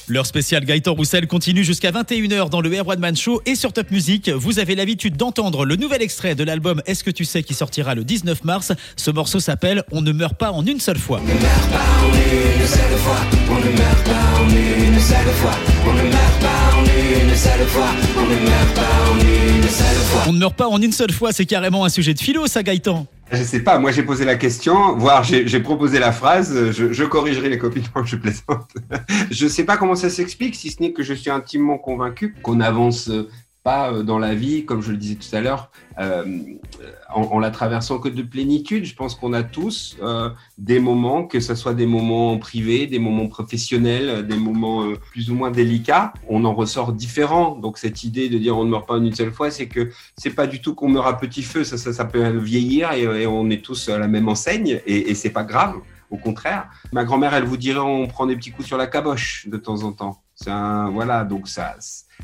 Leur 0.10 0.26
spécial 0.26 0.64
Gaëtan 0.64 0.94
Roussel 0.94 1.28
continue 1.28 1.66
jusqu'à 1.66 1.92
21h 1.92 2.50
dans 2.50 2.62
le 2.62 2.74
Air 2.74 2.88
One 2.88 3.00
Man 3.00 3.18
Show 3.18 3.42
et 3.46 3.56
sur 3.56 3.74
Top 3.74 3.92
Music. 3.92 4.30
Vous 4.30 4.58
avez 4.58 4.74
l'habitude 4.74 5.18
d'entendre 5.18 5.66
le 5.66 5.76
nouvel 5.76 6.02
extrait 6.02 6.34
de 6.34 6.46
l'album 6.46 6.82
Est-ce 6.86 7.04
que 7.04 7.12
tu 7.12 7.26
sais 7.26 7.44
qui 7.44 7.54
sortira 7.54 7.94
le 7.94 8.06
19 8.06 8.46
mars. 8.46 8.72
Ce 8.96 9.12
morceau 9.12 9.42
s'appelle 9.42 9.84
On 9.92 10.02
ne 10.02 10.14
meurt 10.14 10.36
pas 10.38 10.52
en 10.52 10.66
une 10.66 10.80
seule 10.80 10.98
fois. 10.98 11.20
On 11.22 11.28
ne 11.28 11.34
meurt 11.34 11.70
pas 11.72 11.78
en 12.06 12.14
une 12.14 12.68
seule 12.68 12.98
fois. 13.00 13.18
On 13.50 13.56
ne 13.56 13.78
meurt 13.78 14.04
pas 14.06 14.40
en 14.40 14.50
une 14.50 15.00
seule 15.02 15.34
fois. 15.34 15.56
On 15.86 15.94
ne 15.94 16.04
meurt 16.04 16.40
pas 16.40 16.78
en 16.78 16.86
une 16.86 17.36
seule 17.36 17.68
fois. 17.68 17.90
On 18.16 18.26
ne 18.26 18.50
meurt 18.50 18.74
pas 18.76 19.12
en 19.12 19.20
une 19.20 19.70
seule 19.70 19.98
fois. 20.06 20.24
On 20.28 20.34
ne 20.34 20.40
meurt 20.40 20.56
pas 20.56 20.68
en 20.70 20.82
une 20.82 20.94
seule 20.94 21.12
fois, 21.12 21.34
c'est 21.34 21.46
carrément 21.46 21.84
un 21.84 21.90
sujet 21.90 22.14
de 22.14 22.20
philo 22.20 22.48
ça 22.48 22.64
Gaëtan. 22.64 23.08
Je 23.32 23.44
sais 23.44 23.60
pas, 23.60 23.78
moi 23.78 23.92
j'ai 23.92 24.04
posé 24.04 24.24
la 24.24 24.36
question, 24.36 24.96
voire 24.96 25.24
j'ai 25.24 25.60
proposé 25.60 26.00
la 26.00 26.12
phrase, 26.12 26.72
je, 26.72 26.94
je 26.94 27.04
corrigerai 27.04 27.50
les 27.50 27.58
copines 27.58 27.84
quand 27.94 28.06
je 28.06 28.16
plaisante. 28.16 28.74
je 29.30 29.48
sais 29.48 29.66
pas 29.66 29.78
comment 29.78 29.96
ça 29.96 30.10
s'explique, 30.10 30.56
si 30.56 30.72
ce 30.72 30.82
n'est 30.82 30.94
que 30.94 31.04
je 31.04 31.14
suis 31.14 31.30
intimement 31.30 31.78
convaincu 31.78 32.36
qu'on 32.42 32.62
avance 32.62 33.12
pas 33.68 33.92
euh, 33.92 34.02
dans 34.02 34.18
la 34.18 34.34
vie, 34.34 34.64
comme 34.64 34.82
je 34.82 34.92
le 34.92 34.98
disais 34.98 35.16
tout 35.16 35.36
à 35.36 35.42
l'heure, 35.42 35.72
euh, 36.00 36.24
en, 37.14 37.38
la 37.38 37.52
traversant 37.52 38.00
que 38.00 38.08
de 38.08 38.22
plénitude. 38.22 38.86
Je 38.86 38.96
pense 38.96 39.14
qu'on 39.14 39.34
a 39.34 39.44
tous 39.44 39.98
euh, 40.02 40.30
des 40.58 40.80
moments, 40.80 41.24
que 41.32 41.42
ce 41.42 41.54
soit 41.54 41.74
des 41.74 41.86
moments 41.86 42.38
privés, 42.38 42.88
des 42.88 42.98
moments 43.00 43.28
professionnels, 43.28 44.26
des 44.26 44.38
moments 44.38 44.86
plus 45.12 45.30
ou 45.32 45.36
moins 45.36 45.52
délicats, 45.52 46.14
on 46.30 46.46
en 46.46 46.54
ressort 46.56 46.94
différent. 46.94 47.56
Donc 47.56 47.78
cette 47.78 48.06
idée 48.06 48.30
de 48.30 48.38
dire 48.38 48.58
on 48.58 48.64
ne 48.64 48.70
meurt 48.70 48.88
pas 48.88 48.94
en 49.00 49.04
une 49.04 49.14
seule 49.14 49.34
fois, 49.34 49.52
c'est 49.52 49.68
que 49.68 49.92
c'est 50.16 50.36
pas 50.42 50.48
du 50.48 50.62
tout 50.62 50.74
qu'on 50.74 50.88
meurt 50.88 51.08
à 51.08 51.14
petit 51.14 51.44
feu, 51.44 51.66
ça, 51.66 51.78
ça, 51.78 51.92
ça 51.92 52.06
peut 52.06 52.26
vieillir 52.38 52.94
et, 52.94 53.28
on 53.28 53.50
est 53.50 53.62
tous 53.62 53.90
à 53.90 53.98
la 53.98 54.08
même 54.08 54.30
enseigne 54.30 54.80
et, 54.86 55.14
c'est 55.14 55.36
pas 55.40 55.44
grave. 55.44 55.76
Au 56.10 56.18
contraire, 56.18 56.70
ma 56.94 57.04
grand-mère, 57.04 57.34
elle 57.34 57.44
vous 57.44 57.58
dirait 57.58 57.80
on 57.80 58.08
prend 58.08 58.28
des 58.28 58.38
petits 58.38 58.52
coups 58.52 58.68
sur 58.72 58.78
la 58.78 58.88
caboche 58.88 59.46
de 59.50 59.58
temps 59.58 59.84
en 59.84 59.92
temps. 59.92 60.24
Un, 60.46 60.90
voilà, 60.92 61.26
donc 61.26 61.50
ça, 61.50 61.76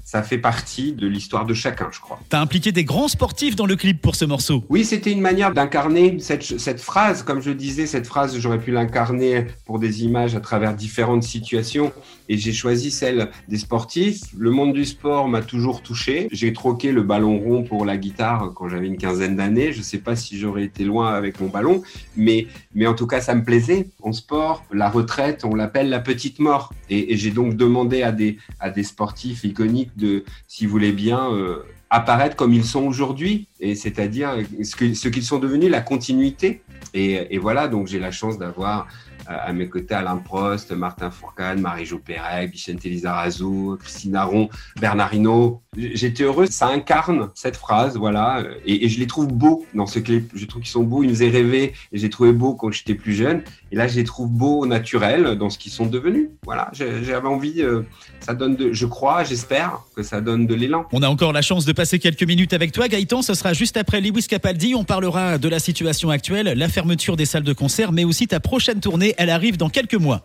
ça 0.03 0.21
fait 0.21 0.37
partie 0.37 0.93
de 0.93 1.07
l'histoire 1.07 1.45
de 1.45 1.53
chacun, 1.53 1.87
je 1.91 1.99
crois. 1.99 2.19
T'as 2.29 2.41
impliqué 2.41 2.71
des 2.71 2.83
grands 2.83 3.07
sportifs 3.07 3.55
dans 3.55 3.65
le 3.65 3.75
clip 3.75 4.01
pour 4.01 4.15
ce 4.15 4.25
morceau. 4.25 4.63
Oui, 4.69 4.83
c'était 4.83 5.11
une 5.11 5.21
manière 5.21 5.53
d'incarner 5.53 6.19
cette, 6.19 6.43
cette, 6.43 6.81
phrase. 6.81 7.23
Comme 7.23 7.41
je 7.41 7.51
disais, 7.51 7.85
cette 7.85 8.07
phrase, 8.07 8.37
j'aurais 8.37 8.59
pu 8.59 8.71
l'incarner 8.71 9.47
pour 9.65 9.79
des 9.79 10.03
images 10.03 10.35
à 10.35 10.39
travers 10.39 10.73
différentes 10.73 11.23
situations. 11.23 11.91
Et 12.29 12.37
j'ai 12.37 12.53
choisi 12.53 12.91
celle 12.91 13.29
des 13.47 13.57
sportifs. 13.57 14.21
Le 14.37 14.51
monde 14.51 14.73
du 14.73 14.85
sport 14.85 15.27
m'a 15.27 15.41
toujours 15.41 15.81
touché. 15.81 16.27
J'ai 16.31 16.53
troqué 16.53 16.91
le 16.91 17.03
ballon 17.03 17.39
rond 17.39 17.63
pour 17.63 17.85
la 17.85 17.97
guitare 17.97 18.51
quand 18.55 18.69
j'avais 18.69 18.87
une 18.87 18.97
quinzaine 18.97 19.35
d'années. 19.35 19.71
Je 19.71 19.79
ne 19.79 19.83
sais 19.83 19.99
pas 19.99 20.15
si 20.15 20.37
j'aurais 20.37 20.63
été 20.63 20.83
loin 20.83 21.13
avec 21.13 21.39
mon 21.39 21.47
ballon, 21.47 21.81
mais, 22.15 22.47
mais 22.75 22.87
en 22.87 22.93
tout 22.93 23.07
cas, 23.07 23.21
ça 23.21 23.35
me 23.35 23.43
plaisait. 23.43 23.87
En 24.01 24.11
sport, 24.11 24.63
la 24.71 24.89
retraite, 24.89 25.45
on 25.45 25.55
l'appelle 25.55 25.89
la 25.89 25.99
petite 25.99 26.39
mort. 26.39 26.73
Et, 26.89 27.13
et 27.13 27.17
j'ai 27.17 27.31
donc 27.31 27.55
demandé 27.55 28.03
à 28.03 28.11
des, 28.11 28.37
à 28.59 28.69
des 28.69 28.83
sportifs 28.83 29.43
iconiques 29.43 29.82
de, 29.95 30.23
si 30.47 30.65
vous 30.65 30.71
voulez 30.71 30.91
bien, 30.91 31.31
euh, 31.31 31.63
apparaître 31.89 32.35
comme 32.35 32.53
ils 32.53 32.65
sont 32.65 32.83
aujourd'hui, 32.83 33.47
et 33.59 33.75
c'est-à-dire 33.75 34.37
ce 34.63 35.07
qu'ils 35.07 35.23
sont 35.23 35.39
devenus, 35.39 35.69
la 35.69 35.81
continuité. 35.81 36.61
Et, 36.95 37.37
voilà, 37.37 37.67
donc 37.67 37.87
j'ai 37.87 37.99
la 37.99 38.11
chance 38.11 38.37
d'avoir 38.37 38.87
à 39.25 39.53
mes 39.53 39.69
côtés 39.69 39.93
Alain 39.93 40.17
Prost, 40.17 40.71
Martin 40.71 41.09
Fourcade, 41.09 41.59
Marie-Jo 41.59 41.99
Pérec, 41.99 42.51
Vicente 42.51 42.83
Lizarazu, 42.83 43.77
Christine 43.79 44.15
Aron, 44.15 44.49
Bernard 44.79 45.13
Hinault. 45.13 45.61
J'étais 45.77 46.23
heureux, 46.23 46.45
ça 46.45 46.67
incarne 46.67 47.29
cette 47.35 47.55
phrase, 47.55 47.95
voilà, 47.95 48.43
et, 48.65 48.89
je 48.89 48.99
les 48.99 49.07
trouve 49.07 49.27
beaux 49.27 49.65
dans 49.73 49.85
ce 49.85 49.99
clip. 49.99 50.31
Je 50.35 50.45
trouve 50.45 50.61
qu'ils 50.61 50.71
sont 50.71 50.83
beaux, 50.83 51.03
ils 51.03 51.07
nous 51.07 51.13
faisaient 51.13 51.29
rêver, 51.29 51.73
et 51.91 51.97
j'ai 51.97 52.09
trouvé 52.09 52.33
beaux 52.33 52.53
quand 52.53 52.71
j'étais 52.71 52.95
plus 52.95 53.13
jeune. 53.13 53.43
Et 53.73 53.75
là, 53.75 53.87
je 53.87 53.95
les 53.95 54.03
trouve 54.03 54.29
beaux, 54.29 54.67
naturels, 54.67 55.35
dans 55.35 55.49
ce 55.49 55.57
qu'ils 55.57 55.71
sont 55.71 55.87
devenus. 55.87 56.29
Voilà, 56.45 56.69
j'avais 56.73 57.27
envie, 57.27 57.63
euh, 57.63 57.81
ça 58.19 58.35
donne 58.35 58.55
de, 58.55 58.71
je 58.71 58.85
crois, 58.85 59.23
j'espère 59.23 59.79
que 59.95 60.03
ça 60.03 60.21
donne 60.21 60.45
de 60.45 60.53
l'élan. 60.53 60.85
On 60.91 61.01
a 61.01 61.07
encore 61.07 61.33
la 61.33 61.41
chance 61.41 61.65
de 61.65 61.73
passer 61.73 61.97
quelques 61.97 62.21
minutes 62.21 62.53
avec 62.53 62.71
toi, 62.71 62.87
Gaëtan. 62.87 63.23
Ce 63.23 63.33
sera 63.33 63.53
juste 63.53 63.75
après 63.75 63.99
Lewis 63.99 64.27
Capaldi. 64.29 64.75
On 64.75 64.83
parlera 64.83 65.39
de 65.39 65.49
la 65.49 65.57
situation 65.57 66.11
actuelle, 66.11 66.53
la 66.55 66.69
fermeture 66.69 67.17
des 67.17 67.25
salles 67.25 67.41
de 67.41 67.53
concert, 67.53 67.91
mais 67.91 68.03
aussi 68.03 68.27
ta 68.27 68.39
prochaine 68.39 68.79
tournée 68.79 69.15
elle 69.17 69.31
arrive 69.31 69.57
dans 69.57 69.69
quelques 69.69 69.95
mois. 69.95 70.23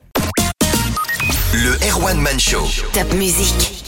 Le 1.54 1.72
Erwan 1.90 2.20
Man 2.20 2.38
Show. 2.38 2.68
Top 2.92 3.14
musique. 3.14 3.87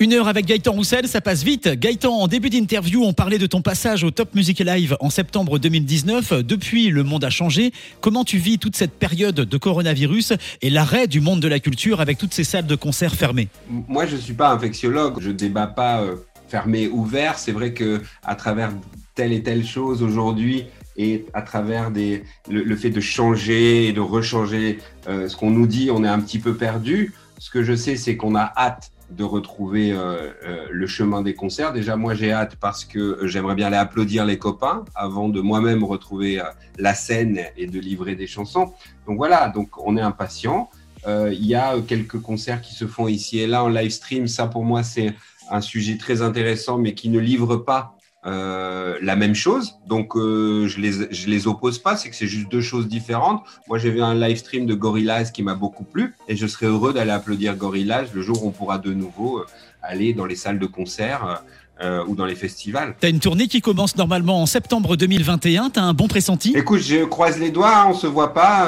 Une 0.00 0.12
heure 0.12 0.28
avec 0.28 0.46
Gaëtan 0.46 0.70
Roussel, 0.70 1.08
ça 1.08 1.20
passe 1.20 1.42
vite. 1.42 1.68
Gaëtan, 1.68 2.14
en 2.14 2.28
début 2.28 2.50
d'interview, 2.50 3.02
on 3.02 3.12
parlait 3.12 3.38
de 3.38 3.48
ton 3.48 3.62
passage 3.62 4.04
au 4.04 4.12
Top 4.12 4.32
Music 4.36 4.60
Live 4.60 4.96
en 5.00 5.10
septembre 5.10 5.58
2019. 5.58 6.44
Depuis, 6.44 6.90
le 6.90 7.02
monde 7.02 7.24
a 7.24 7.30
changé. 7.30 7.72
Comment 8.00 8.22
tu 8.22 8.38
vis 8.38 8.60
toute 8.60 8.76
cette 8.76 8.92
période 8.92 9.34
de 9.34 9.56
coronavirus 9.56 10.34
et 10.62 10.70
l'arrêt 10.70 11.08
du 11.08 11.20
monde 11.20 11.40
de 11.40 11.48
la 11.48 11.58
culture 11.58 12.00
avec 12.00 12.16
toutes 12.16 12.32
ces 12.32 12.44
salles 12.44 12.68
de 12.68 12.76
concert 12.76 13.16
fermées? 13.16 13.48
Moi, 13.88 14.06
je 14.06 14.14
ne 14.14 14.20
suis 14.20 14.34
pas 14.34 14.52
infectiologue. 14.52 15.18
Je 15.20 15.32
débat 15.32 15.66
pas 15.66 16.00
euh, 16.02 16.14
fermé, 16.46 16.86
ouvert. 16.86 17.36
C'est 17.36 17.50
vrai 17.50 17.72
que 17.72 18.00
à 18.24 18.36
travers 18.36 18.70
telle 19.16 19.32
et 19.32 19.42
telle 19.42 19.66
chose 19.66 20.04
aujourd'hui 20.04 20.66
et 20.96 21.24
à 21.34 21.42
travers 21.42 21.90
le, 22.48 22.76
fait 22.76 22.90
de 22.90 23.00
changer 23.00 23.88
et 23.88 23.92
de 23.92 24.00
rechanger 24.00 24.78
ce 25.06 25.34
qu'on 25.34 25.50
nous 25.50 25.66
dit, 25.66 25.90
on 25.92 26.04
est 26.04 26.08
un 26.08 26.20
petit 26.20 26.38
peu 26.38 26.54
perdu. 26.54 27.14
Ce 27.38 27.50
que 27.50 27.64
je 27.64 27.74
sais, 27.74 27.96
c'est 27.96 28.16
qu'on 28.16 28.36
a 28.36 28.52
hâte 28.56 28.92
de 29.10 29.24
retrouver 29.24 29.92
euh, 29.92 30.30
euh, 30.44 30.66
le 30.70 30.86
chemin 30.86 31.22
des 31.22 31.34
concerts. 31.34 31.72
Déjà, 31.72 31.96
moi, 31.96 32.14
j'ai 32.14 32.32
hâte 32.32 32.56
parce 32.56 32.84
que 32.84 33.26
j'aimerais 33.26 33.54
bien 33.54 33.68
aller 33.68 33.76
applaudir 33.76 34.24
les 34.24 34.38
copains 34.38 34.84
avant 34.94 35.28
de 35.28 35.40
moi-même 35.40 35.82
retrouver 35.82 36.40
euh, 36.40 36.44
la 36.78 36.94
scène 36.94 37.40
et 37.56 37.66
de 37.66 37.80
livrer 37.80 38.16
des 38.16 38.26
chansons. 38.26 38.72
Donc 39.06 39.16
voilà, 39.16 39.48
donc 39.48 39.70
on 39.84 39.96
est 39.96 40.02
impatient. 40.02 40.70
Il 41.06 41.46
y 41.46 41.54
a 41.54 41.74
quelques 41.80 42.20
concerts 42.20 42.60
qui 42.60 42.74
se 42.74 42.86
font 42.86 43.08
ici 43.08 43.38
et 43.38 43.46
là 43.46 43.64
en 43.64 43.68
live 43.68 43.90
stream. 43.90 44.26
Ça, 44.26 44.46
pour 44.46 44.62
moi, 44.62 44.82
c'est 44.82 45.14
un 45.48 45.62
sujet 45.62 45.96
très 45.96 46.20
intéressant, 46.20 46.76
mais 46.76 46.92
qui 46.92 47.08
ne 47.08 47.18
livre 47.18 47.56
pas 47.56 47.97
euh, 48.26 48.98
la 49.00 49.14
même 49.14 49.36
chose. 49.36 49.78
Donc, 49.86 50.16
euh, 50.16 50.66
je 50.66 50.80
les, 50.80 51.14
je 51.14 51.28
les 51.28 51.46
oppose 51.46 51.78
pas, 51.78 51.96
c'est 51.96 52.10
que 52.10 52.16
c'est 52.16 52.26
juste 52.26 52.50
deux 52.50 52.60
choses 52.60 52.88
différentes. 52.88 53.42
Moi, 53.68 53.78
j'ai 53.78 53.90
vu 53.90 54.02
un 54.02 54.14
live 54.14 54.36
stream 54.36 54.66
de 54.66 54.74
Gorillaz 54.74 55.30
qui 55.32 55.44
m'a 55.44 55.54
beaucoup 55.54 55.84
plu 55.84 56.14
et 56.26 56.34
je 56.34 56.46
serais 56.48 56.66
heureux 56.66 56.92
d'aller 56.92 57.12
applaudir 57.12 57.54
Gorillaz 57.54 58.08
le 58.12 58.22
jour 58.22 58.42
où 58.42 58.48
on 58.48 58.50
pourra 58.50 58.78
de 58.78 58.92
nouveau 58.92 59.38
euh, 59.38 59.46
aller 59.82 60.14
dans 60.14 60.26
les 60.26 60.34
salles 60.36 60.58
de 60.58 60.66
concert. 60.66 61.42
ou 62.08 62.16
dans 62.16 62.26
les 62.26 62.34
festivals. 62.34 62.96
T'as 62.98 63.08
une 63.08 63.20
tournée 63.20 63.46
qui 63.46 63.60
commence 63.60 63.94
normalement 63.94 64.42
en 64.42 64.46
septembre 64.46 64.96
2021. 64.96 65.70
T'as 65.70 65.82
un 65.82 65.94
bon 65.94 66.08
pressenti? 66.08 66.52
Écoute, 66.56 66.80
je 66.80 67.04
croise 67.04 67.38
les 67.38 67.52
doigts. 67.52 67.86
On 67.88 67.94
se 67.94 68.08
voit 68.08 68.34
pas, 68.34 68.66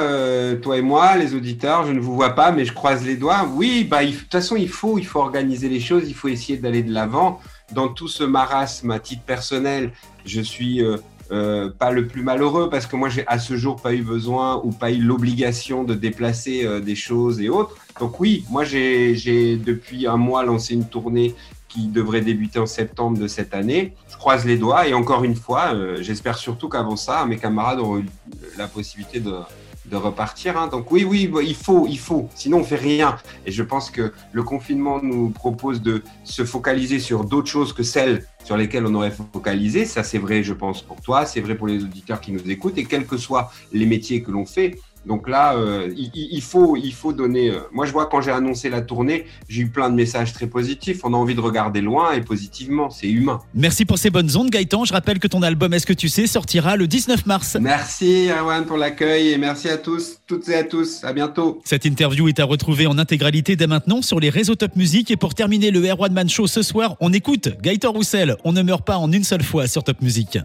toi 0.61 0.77
et 0.77 0.81
moi, 0.81 1.17
les 1.17 1.35
auditeurs. 1.35 1.85
Je 1.85 1.91
ne 1.91 1.99
vous 1.99 2.15
vois 2.15 2.35
pas, 2.35 2.53
mais 2.53 2.63
je 2.63 2.71
croise 2.71 3.05
les 3.05 3.17
doigts. 3.17 3.45
Oui, 3.53 3.83
bah, 3.83 4.05
de 4.05 4.11
toute 4.11 4.31
façon, 4.31 4.55
il 4.55 4.69
faut, 4.69 4.97
il 4.97 5.05
faut 5.05 5.19
organiser 5.19 5.67
les 5.67 5.81
choses. 5.81 6.03
Il 6.07 6.13
faut 6.13 6.29
essayer 6.29 6.57
d'aller 6.57 6.83
de 6.83 6.93
l'avant 6.93 7.41
dans 7.73 7.89
tout 7.89 8.07
ce 8.07 8.23
marasme 8.23 8.91
à 8.91 8.99
titre 8.99 9.23
personnel, 9.23 9.91
je 10.25 10.41
suis 10.41 10.83
euh, 10.83 10.97
euh, 11.31 11.69
pas 11.69 11.91
le 11.91 12.07
plus 12.07 12.23
malheureux 12.23 12.69
parce 12.69 12.85
que 12.85 12.95
moi 12.95 13.09
j'ai 13.09 13.25
à 13.27 13.39
ce 13.39 13.55
jour 13.55 13.81
pas 13.81 13.93
eu 13.93 14.01
besoin 14.01 14.61
ou 14.63 14.71
pas 14.71 14.91
eu 14.91 15.01
l'obligation 15.01 15.83
de 15.83 15.93
déplacer 15.93 16.65
euh, 16.65 16.79
des 16.79 16.95
choses 16.95 17.41
et 17.41 17.49
autres. 17.49 17.75
Donc 17.99 18.19
oui, 18.19 18.45
moi 18.49 18.63
j'ai 18.63 19.57
depuis 19.57 20.07
un 20.07 20.17
mois 20.17 20.43
lancé 20.43 20.73
une 20.73 20.85
tournée 20.85 21.35
qui 21.67 21.87
devrait 21.87 22.21
débuter 22.21 22.59
en 22.59 22.65
septembre 22.65 23.17
de 23.17 23.27
cette 23.27 23.53
année. 23.53 23.93
Je 24.09 24.17
croise 24.17 24.45
les 24.45 24.57
doigts 24.57 24.87
et 24.87 24.93
encore 24.93 25.23
une 25.23 25.35
fois, 25.35 25.73
j'espère 26.01 26.37
surtout 26.37 26.67
qu'avant 26.67 26.97
ça, 26.97 27.25
mes 27.25 27.37
camarades 27.37 27.79
auront 27.79 27.99
eu 27.99 28.05
la 28.57 28.67
possibilité 28.67 29.21
de, 29.21 29.31
de 29.91 29.97
repartir. 29.97 30.57
Hein. 30.57 30.67
Donc 30.67 30.91
oui, 30.91 31.03
oui, 31.03 31.29
il 31.45 31.55
faut, 31.55 31.85
il 31.87 31.99
faut. 31.99 32.29
Sinon, 32.33 32.59
on 32.59 32.63
fait 32.63 32.75
rien. 32.75 33.17
Et 33.45 33.51
je 33.51 33.61
pense 33.61 33.91
que 33.91 34.13
le 34.31 34.43
confinement 34.43 35.01
nous 35.03 35.29
propose 35.29 35.81
de 35.81 36.03
se 36.23 36.45
focaliser 36.45 36.99
sur 36.99 37.25
d'autres 37.25 37.49
choses 37.49 37.73
que 37.73 37.83
celles 37.83 38.25
sur 38.43 38.57
lesquelles 38.57 38.85
on 38.85 38.95
aurait 38.95 39.11
focalisé. 39.11 39.85
Ça, 39.85 40.03
c'est 40.03 40.17
vrai, 40.17 40.43
je 40.43 40.53
pense, 40.53 40.81
pour 40.81 41.01
toi. 41.01 41.25
C'est 41.25 41.41
vrai 41.41 41.55
pour 41.55 41.67
les 41.67 41.83
auditeurs 41.83 42.21
qui 42.21 42.31
nous 42.31 42.49
écoutent. 42.49 42.77
Et 42.77 42.85
quels 42.85 43.05
que 43.05 43.17
soient 43.17 43.51
les 43.71 43.85
métiers 43.85 44.23
que 44.23 44.31
l'on 44.31 44.45
fait, 44.45 44.79
donc 45.05 45.27
là, 45.27 45.55
euh, 45.55 45.91
il, 45.95 46.41
faut, 46.41 46.75
il 46.75 46.93
faut 46.93 47.11
donner. 47.11 47.49
Euh, 47.49 47.61
moi, 47.71 47.85
je 47.85 47.91
vois 47.91 48.05
quand 48.05 48.21
j'ai 48.21 48.31
annoncé 48.31 48.69
la 48.69 48.81
tournée, 48.81 49.25
j'ai 49.49 49.63
eu 49.63 49.67
plein 49.67 49.89
de 49.89 49.95
messages 49.95 50.31
très 50.31 50.47
positifs. 50.47 50.99
On 51.03 51.13
a 51.13 51.17
envie 51.17 51.33
de 51.33 51.39
regarder 51.39 51.81
loin 51.81 52.13
et 52.13 52.21
positivement. 52.21 52.89
C'est 52.91 53.09
humain. 53.09 53.39
Merci 53.55 53.85
pour 53.85 53.97
ces 53.97 54.11
bonnes 54.11 54.35
ondes, 54.37 54.51
Gaëtan. 54.51 54.85
Je 54.85 54.93
rappelle 54.93 55.19
que 55.19 55.27
ton 55.27 55.41
album 55.41 55.73
Est-ce 55.73 55.87
que 55.87 55.93
tu 55.93 56.07
sais 56.07 56.27
sortira 56.27 56.75
le 56.75 56.87
19 56.87 57.25
mars. 57.25 57.57
Merci, 57.59 58.29
Erwan, 58.29 58.65
pour 58.65 58.77
l'accueil 58.77 59.29
et 59.29 59.37
merci 59.37 59.69
à 59.69 59.77
tous, 59.77 60.19
toutes 60.27 60.47
et 60.49 60.55
à 60.55 60.63
tous. 60.63 61.03
À 61.03 61.13
bientôt. 61.13 61.61
Cette 61.65 61.85
interview 61.85 62.27
est 62.27 62.39
à 62.39 62.45
retrouver 62.45 62.85
en 62.85 62.97
intégralité 62.97 63.55
dès 63.55 63.67
maintenant 63.67 64.01
sur 64.01 64.19
les 64.19 64.29
réseaux 64.29 64.55
Top 64.55 64.75
Music. 64.75 65.09
Et 65.09 65.17
pour 65.17 65.33
terminer 65.33 65.71
le 65.71 65.83
Erwan 65.87 66.13
Man 66.13 66.29
Show 66.29 66.45
ce 66.45 66.61
soir, 66.61 66.95
on 66.99 67.11
écoute 67.11 67.49
Gaëtan 67.61 67.91
Roussel. 67.91 68.35
On 68.43 68.53
ne 68.53 68.61
meurt 68.61 68.85
pas 68.85 68.97
en 68.97 69.11
une 69.11 69.23
seule 69.23 69.43
fois 69.43 69.65
sur 69.65 69.83
Top 69.83 70.01
Music. 70.01 70.37